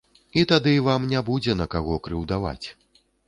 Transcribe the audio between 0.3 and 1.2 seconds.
І тады вам